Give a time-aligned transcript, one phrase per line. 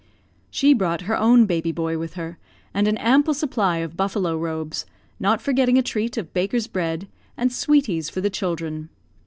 [0.49, 2.39] She brought her own baby boy with her,
[2.73, 4.87] and an ample supply of buffalo robes,
[5.19, 8.89] not forgetting a treat of baker's bread, and "sweeties" for the children.